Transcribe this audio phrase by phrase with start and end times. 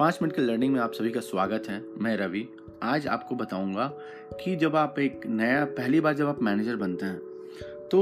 [0.00, 2.44] पाँच मिनट के लर्निंग में आप सभी का स्वागत है। मैं रवि।
[2.82, 3.84] आज आपको बताऊँगा
[4.34, 7.18] कि जब आप एक नया पहली बार जब आप मैनेजर बनते हैं
[7.90, 8.00] तो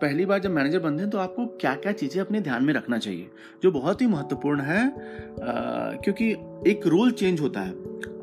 [0.00, 2.98] पहली बार जब मैनेजर बनते हैं तो आपको क्या क्या चीज़ें अपने ध्यान में रखना
[2.98, 3.28] चाहिए
[3.62, 4.92] जो बहुत ही महत्वपूर्ण है आ,
[5.94, 6.30] क्योंकि
[6.66, 7.74] एक रोल चेंज होता है।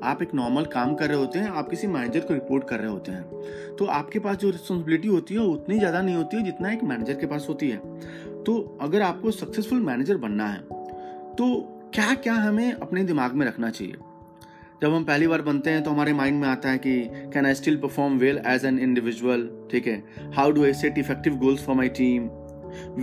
[0.03, 2.89] आप एक नॉर्मल काम कर रहे होते हैं आप किसी मैनेजर को रिपोर्ट कर रहे
[2.89, 6.71] होते हैं तो आपके पास जो रिस्पॉन्सिबिलिटी होती है उतनी ज़्यादा नहीं होती है जितना
[6.71, 7.77] एक मैनेजर के पास होती है।
[8.43, 10.61] तो अगर आपको सक्सेसफुल मैनेजर बनना है
[11.35, 13.93] तो क्या क्या हमें अपने दिमाग में रखना चाहिए?
[14.81, 17.53] जब हम पहली बार बनते हैं तो हमारे माइंड में आता है कि can I
[17.53, 20.03] still perform well as an individual ठीक है?
[20.35, 22.29] How do I set effective goals for my team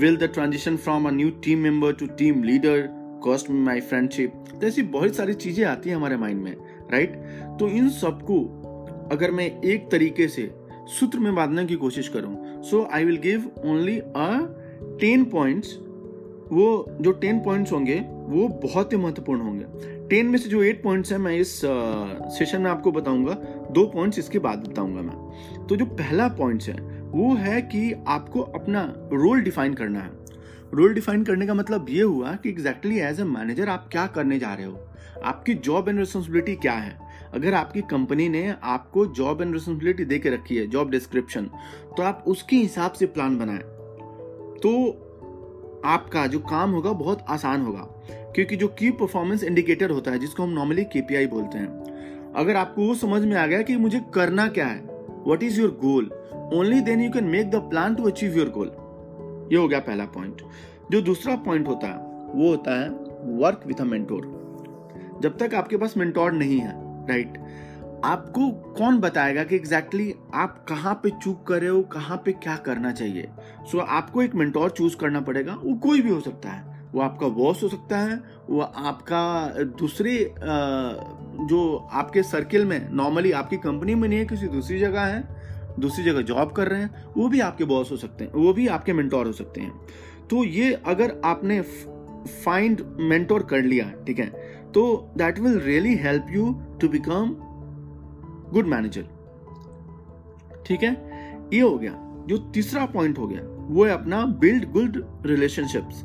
[0.00, 2.88] will the transition from a new team member to team leader
[3.24, 6.56] cost my friendship तो ऐसी बहुत सारी चीज़ें आती है हमारे माइंड में
[6.92, 7.16] राइट
[7.58, 8.45] तो इन सबको
[9.12, 10.54] अगर मैं एक तरीके से
[10.86, 14.56] सूत्र में बांधने की कोशिश करूँ so I will give only a
[15.00, 15.78] ten points
[16.52, 19.64] वो जो टेन पॉइंट्स होंगे वो बहुत ही महत्वपूर्ण होंगे।
[20.08, 21.60] टेन में से जो एट पॉइंट्स है, मैं इस
[22.38, 23.34] सेशन में आपको बताऊँगा।
[23.70, 28.40] दो पॉइंट्स इसके बाद बताऊँगा मैं। तो जो पहला पॉइंट्स है, वो है कि आपको
[28.40, 30.10] अपना रोल डिफाइन करना है।
[30.74, 34.38] रोल डिफाइन करने का मतलब ये हुआ कि एग्जैक्टली एज ए मैनेजर आप क्या करने
[34.38, 34.78] जा रहे हो?
[35.24, 36.98] आपकी जॉब एंड रिस्पॉन्सिबिलिटी क्या है?
[37.34, 41.48] अगर आपकी कंपनी ने आपको जॉब एंड रिस्पॉन्सिबिलिटी दे के रखी है जॉब डिस्क्रिप्शन
[41.96, 43.62] तो आप उसके हिसाब से प्लान बनाए।
[44.58, 45.04] तो
[45.85, 47.88] आपका जो काम होगा बहुत आसान होगा।
[48.35, 52.87] क्योंकि जो की परफॉर्मेंस इंडिकेटर होता है, जिसको हम नॉर्मली केपीआई बोलते हैं, अगर आपको
[52.87, 54.80] वो समझ में आ गया कि मुझे करना क्या है
[55.26, 56.10] what is your goal
[56.54, 58.68] only then you can make the plan to achieve your goal
[59.52, 60.43] ये हो गया पहला पॉइंट
[60.91, 61.96] जो दूसरा पॉइंट होता है,
[62.35, 62.88] वो होता है
[63.38, 64.32] वर्क विथ अ मेंटोर
[65.22, 66.72] जब तक आपके पास मेंटोर नहीं है
[67.09, 67.38] राइट
[68.05, 72.33] आपको कौन बताएगा कि एग्जैक्टली exactly आप कहाँ पे चूक कर रहे हो कहाँ पे
[72.33, 73.28] क्या करना चाहिए?
[73.62, 77.00] सो so, आपको एक मेंटोर चूज़ करना पड़ेगा। वो कोई भी हो सकता है। वो
[77.00, 80.34] आपका बॉस हो सकता है वो आपका दूसरे
[81.44, 85.22] जो आपके सर्किल में नॉर्मली आपकी कंपनी में नहीं है किसी दूसरी जगह है
[85.81, 88.66] दूसरी जगह जॉब कर रहे हैं वो भी आपके बॉस हो सकते हैं वो भी
[88.66, 89.72] आपके मेंटोर हो सकते हैं।
[90.31, 91.60] तो ये अगर आपने
[92.44, 94.26] फाइंड मेंटोर कर लिया ठीक है
[94.75, 97.37] तो that will really help you to become
[98.54, 99.03] good manager
[100.66, 100.92] ठीक है?
[101.53, 101.92] ये हो गया।
[102.26, 106.03] जो तीसरा पॉइंट हो गया, वो है अपना बिल्ड गुड रिलेशनशिप्स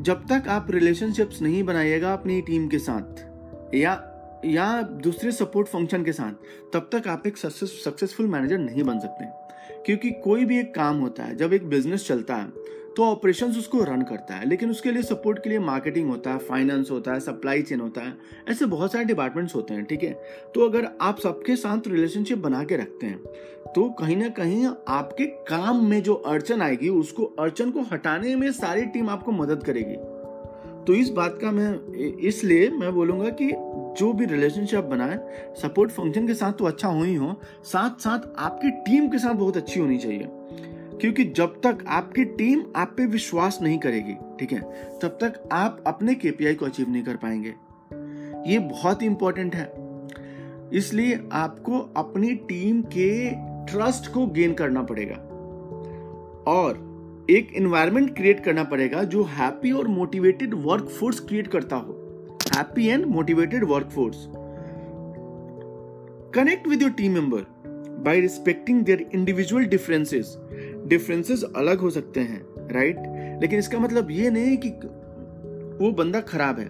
[0.00, 3.20] जब तक आप रिलेशनशिप्स नहीं बनाइएगा अपनी टीम के साथ,
[3.74, 4.06] या
[4.44, 6.32] या दूसरे सपोर्ट फ़ंक्शन के साथ,
[6.72, 9.24] तब तक आप एक सक्सेसफुल मैनेजर नहीं बन सकते।
[9.86, 12.48] क्योंकि कोई भी एक काम होता है, जब एक बिज़नेस चलता है
[12.96, 16.38] तो ऑपरेशंस उसको रन करता है, लेकिन उसके लिए सपोर्ट के लिए मार्केटिंग होता है
[16.38, 18.12] फाइनेंस होता है सप्लाई चेन होता है,
[18.48, 20.12] ऐसे बहुत सारे डिपार्टमेंट्स होते हैं, ठीक है?
[20.54, 23.18] तो अगर आप सबके साथ रिलेशनशिप बना के रखते हैं
[23.66, 28.50] तो कहीं ना कहीं आपके काम में जो अड़चन आएगी, उसको अड़चन को हटाने में
[28.52, 29.96] सारी टीम आपको मदद करेगी।
[30.86, 33.50] तो इस बात का मैं इसलिए मैं बोलूँगा कि
[33.98, 35.18] जो भी रिलेशनशिप बनाए
[35.58, 37.34] सपोर्ट फ़ंक्शन के साथ तो अच्छा हो ही हो
[37.64, 40.28] साथ साथ आपकी टीम के साथ बहुत अच्छी होनी चाहिए।
[41.00, 44.60] क्योंकि जब तक आपकी टीम आप पे विश्वास नहीं करेगी, ठीक है,
[45.02, 47.54] तब तक आप अपने केपीआई को अचीव नहीं कर पाएँगे।
[48.52, 49.72] ये बहुत इंपॉर्टेंट है।
[50.72, 53.30] इसलिए आपको अपनी टीम के
[53.66, 55.14] ट्रस्ट को गेन करना पड़ेगा।
[56.46, 56.88] और
[57.30, 61.92] एक एनवायरमेंट क्रिएट करना पड़ेगा जो हैप्पी और मोटिवेटेड वर्क फोर्स क्रिएट करता हो।
[62.56, 64.26] Happy and motivated workforce
[66.34, 67.46] connect with your team member
[68.04, 70.36] by respecting their individual differences
[70.90, 72.42] differences अलग हो सकते हैं
[72.72, 72.96] राइट
[73.42, 74.70] लेकिन इसका मतलब ये नहीं कि
[75.84, 76.68] वो बंदा खराब है।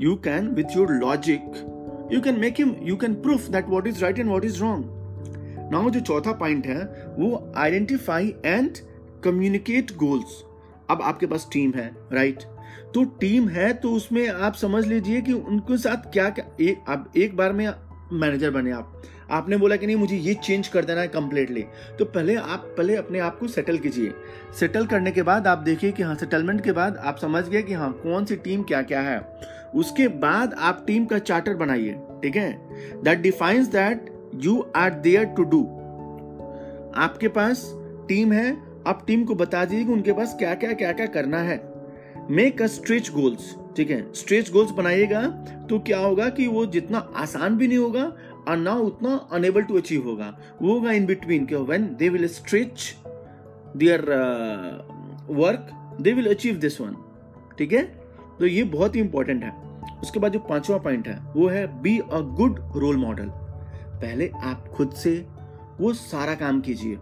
[0.00, 4.02] You can with your logic you can make him you can prove that what is
[4.02, 6.82] right and what is wrong now जो चौथा पॉइंट है,
[7.18, 8.78] वो आइडेंटिफाई एंड
[9.24, 10.42] कम्युनिकेट गोल्स
[10.90, 12.42] अब आपके पास टीम है राइट
[12.94, 17.12] तो टीम है तो उसमें आप समझ लीजिए कि उनके साथ क्या क्या एक अब
[17.16, 17.68] एक बार में
[18.12, 21.64] मैनेजर बने आप। आपने बोला कि नहीं, मुझे ये चेंज कर देना है कंप्लीटली
[21.98, 24.12] तो पहले आप, पहले अपने आप को सेटल कीजिए।
[24.60, 27.72] सेटल करने के बाद आप देखिए कि हाँ सेटलमेंट के बाद आप समझ गए कि
[27.72, 29.18] हाँ कौन सी टीम क्या क्या है।
[29.74, 32.52] उसके बाद आप टीम का चार्टर बनाइए, ठीक है?
[33.02, 34.10] That defines that
[34.44, 35.62] you are there to do
[36.96, 37.64] आपके पास
[38.08, 38.50] टीम है,
[38.86, 41.62] आप टीम को बता दीजिए कि उनके पास क्या क्या क्या क्या करना है।
[42.30, 44.12] मेक अ स्ट्रेच गोल्स ठीक है?
[44.14, 45.20] स्ट्रेच गोल्स बनाइएगा
[45.70, 48.04] तो क्या होगा कि वो जितना आसान भी नहीं होगा
[48.48, 50.26] और ना उतना अनेबल टू अचीव होगा।
[50.62, 52.94] वो होगा इन बिटवीन क्यों when they will stretch
[53.76, 54.02] their
[55.30, 55.70] work
[56.00, 56.96] they will achieve this one
[57.58, 57.82] ठीक है?
[58.38, 59.52] तो ये बहुत ही इंपॉर्टेंट है।
[60.02, 63.30] उसके बाद जो पांचवा पॉइंट है, वो है be a good role model
[63.94, 65.14] पहले आप खुद से
[65.80, 66.96] वो सारा काम कीजिए।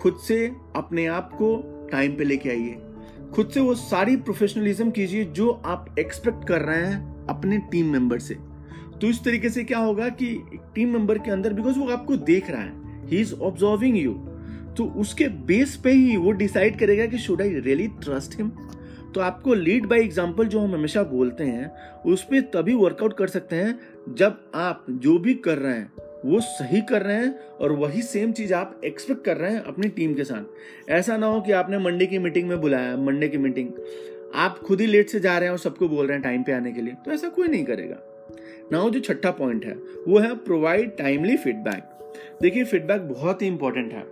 [0.00, 0.46] खुद से
[0.76, 1.56] अपने आप को
[1.92, 2.78] टाइम पे लेके आइए।
[3.34, 8.18] खुद से वो सारी प्रोफेशनलिज्म कीजिए जो आप एक्सपेक्ट कर रहे हैं अपने टीम मेंबर
[8.18, 8.34] से।
[9.00, 10.34] तो इस तरीके से क्या होगा कि
[10.74, 14.12] टीम मेंबर के अंदर बिकॉज़ वो आपको देख रहा है ही इज़ ऑब्जर्विंग यू
[14.76, 18.50] तो उसके बेस पे ही वो डिसाइड करेगा कि should I really trust him
[19.14, 21.70] तो आपको लीड बाय एग्ज़ाम्पल जो हम हमेशा बोलते हैं,
[22.06, 23.78] उस पर तभी वर्कआउट कर सकते हैं
[24.14, 25.90] जब आप जो भी कर रहे हैं,
[26.24, 29.88] वो सही कर रहे हैं और वही सेम चीज़ आप एक्सपेक्ट कर रहे हैं अपनी
[29.88, 33.38] टीम के साथ। ऐसा ना हो कि आपने मंडे की मीटिंग में बुलाया मंडे की
[33.38, 33.68] मीटिंग
[34.36, 36.52] आप खुद ही लेट से जा रहे हैं और सबको बोल रहे हैं टाइम पे
[36.52, 37.96] आने के लिए तो ऐसा कोई नहीं करेगा।
[38.72, 39.74] नाउ जो छठा पॉइंट है,
[40.08, 41.94] वो है प्रोवाइड टाइमली फीडबैक
[42.42, 44.06] देखिए फीडबैक बहुत ही इंपॉर्टेंट है।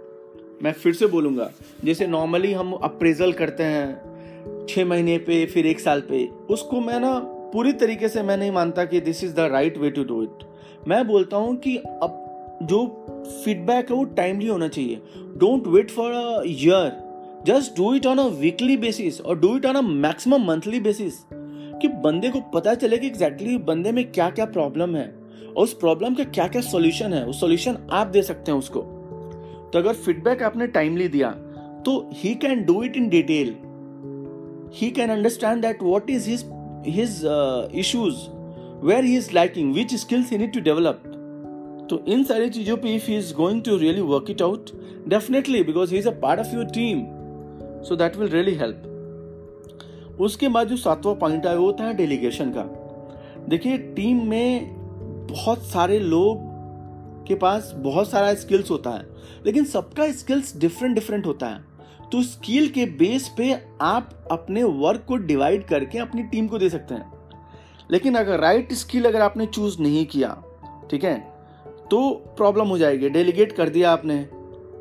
[0.62, 1.50] मैं फिर से बोलूँगा,
[1.84, 7.00] जैसे नॉर्मली हम अप्रेजल करते हैं, छह महीने पे, फिर एक साल पे, उसको मैं
[7.00, 7.18] ना
[7.52, 10.44] पूरी तरीके से मैं नहीं मानता कि this is the right way to do it
[10.88, 12.22] मैं बोलता हूँ कि अब
[12.62, 12.86] जो
[13.44, 15.00] फीडबैक है, वो टाइमली होना चाहिए।
[15.36, 16.92] Don't wait for a year
[17.46, 21.14] just do it on a weekly basis और do it on a maximum monthly basis
[21.82, 25.06] कि बंदे को पता चले कि एग्जैक्टली exactly बंदे में क्या क्या प्रॉब्लम है
[25.56, 28.80] और उस प्रॉब्लम का क्या क्या सॉल्यूशन है, उस सॉल्यूशन आप दे सकते हैं उसको।
[29.72, 31.30] तो अगर फीडबैक आपने टाइमली दिया
[31.86, 33.54] तो he can do it in detail
[34.74, 36.44] he can understand that what is his
[36.88, 37.20] his
[37.74, 38.16] issues
[38.86, 41.02] where he is lacking which skills he need to develop
[41.90, 44.70] तो इन सारी चीज़ों पे if he is going to really work it out
[45.08, 47.06] definitely because he is a part of your team
[47.82, 48.92] so that will really help
[50.20, 52.62] उसके बाद जो सातवां point वो होता है डेलीगेशन का।
[53.48, 54.74] देखिए टीम में
[55.26, 56.38] बहुत सारे लोग
[57.26, 59.06] के पास बहुत सारा स्किल्स होता है,
[59.46, 61.64] लेकिन सबका स्किल्स डिफरेंट डिफरेंट होता है।
[62.12, 66.68] तो स्किल के बेस पे आप अपने वर्क को डिवाइड करके अपनी टीम को दे
[66.68, 67.12] सकते हैं।
[67.90, 70.42] लेकिन अगर राइट स्किल अगर आपने चूज़ नहीं किया,
[70.90, 71.18] ठीक है
[71.90, 74.28] तो प्रॉब्लम हो जाएगी। डेलीगेट कर दिया आपने,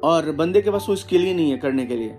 [0.03, 2.15] और बंदे के पास वो स्किल ही नहीं है करने के लिए।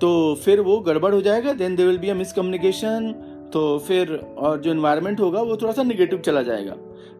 [0.00, 0.08] तो
[0.44, 3.12] फिर वो गड़बड़ हो जाएगा then they will be a miscommunication
[3.52, 6.74] तो फिर, और जो इन्वायरमेंट होगा, वो थोड़ा सा निगेटिव चला जाएगा.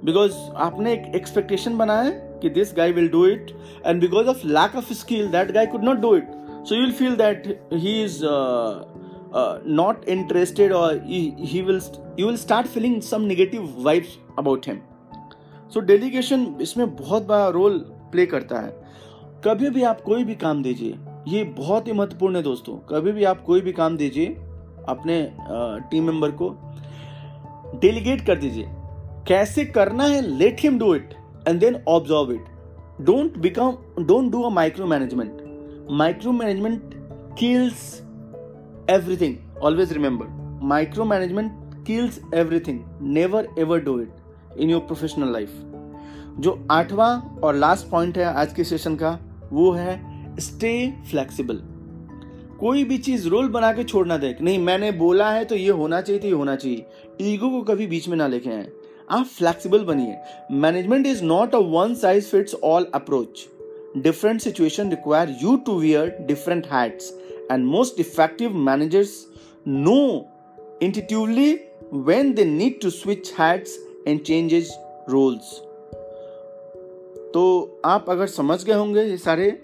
[0.04, 3.50] बिकॉज़ आपने एक एक्सपेक्टेशन बनाया कि this guy will do it
[3.86, 6.30] and because of lack of skill that guy could not do it
[6.68, 8.20] so you will feel that he is
[9.76, 11.80] not interested और he will
[12.20, 14.80] you will start feeling some negative vibes about him
[15.74, 17.78] so delegation इसमें बहुत बड़ा role
[18.12, 18.70] play करता है.
[19.44, 20.94] कभी भी आप कोई भी काम दीजिए
[21.28, 24.26] ये बहुत ही महत्वपूर्ण है दोस्तों। कभी भी आप कोई भी काम दीजिए,
[24.88, 25.16] अपने
[25.90, 26.50] टीम मेंबर को
[27.80, 28.66] डेलीगेट कर दीजिए।
[29.28, 31.14] कैसे करना है let him do it
[31.48, 36.94] and then observe it don't become don't do a micro management micro management
[37.38, 37.82] kills
[38.90, 40.26] everything always remember
[40.66, 42.80] micro management kills everything
[43.14, 45.62] never ever do it in your professional life
[46.38, 49.18] जो आठवां और last point है आज के session का,
[49.52, 51.60] वो है stay flexible
[52.60, 56.00] कोई भी चीज़ रोल बना के छोड़ना देख। नहीं, मैंने बोला है तो ये होना
[56.00, 56.86] चाहिए तो ये होना चाहिए।
[57.20, 58.68] ईगो को कभी बीच में ना लेके आए।
[59.10, 60.16] आप फ्लेक्सिबल बनिए।
[60.50, 63.46] Management is not a one size fits all approach
[63.96, 67.12] different situation require you to wear different hats
[67.52, 69.26] and most effective managers
[69.68, 70.26] know
[70.82, 73.74] intuitively when they need to switch hats
[74.08, 74.70] and changes
[75.12, 75.52] roles.
[77.34, 77.42] तो
[77.84, 79.60] आप अगर समझ गए होंगे ये सारे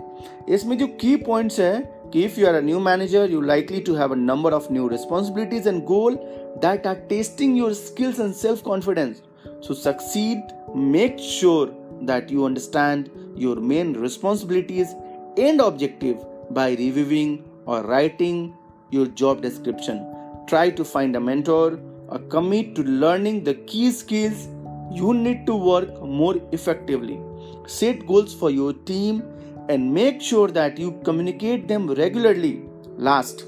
[0.49, 4.13] इसमें जो की पॉइंट्स हैं If you are a new manager, you're likely to have
[4.13, 6.17] a number of new responsibilities and goals
[6.61, 9.21] that are testing your skills and self confidence.
[9.59, 10.37] So, succeed,
[10.73, 11.69] make sure
[12.03, 14.95] that you understand your main responsibilities
[15.37, 18.55] and objective by reviewing or writing
[18.89, 20.05] your job description.
[20.47, 24.47] Try to find a mentor or commit to learning the key skills
[24.91, 27.19] you need to work more effectively.
[27.65, 29.23] Set goals for your team
[29.69, 32.63] and make sure that you communicate them regularly.
[32.97, 33.45] Last,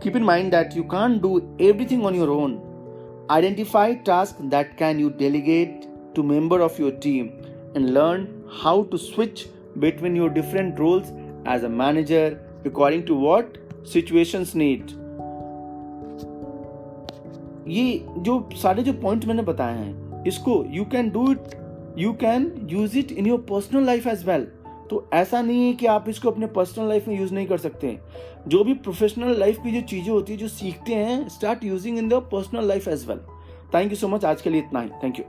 [0.00, 2.62] keep in mind that you can't do everything on your own.
[3.30, 7.32] Identify tasks that can you delegate to member of your team
[7.74, 11.12] and learn how to switch between your different roles
[11.44, 14.94] as a manager according to what situations need.
[17.68, 21.54] ये जो सारे जो point मैंने बताए हैं इसको you can do it
[21.98, 24.46] you can use it in your personal life as well
[24.91, 27.97] तो ऐसा नहीं है कि आप इसको अपने पर्सनल लाइफ में यूज़ नहीं कर सकते।
[28.47, 32.09] जो भी प्रोफेशनल लाइफ की जो चीज़ें होती है, जो सीखते हैं start using in
[32.09, 33.19] the personal life as well
[33.75, 35.25] thank you so much आज के लिए इतना ही। Thank you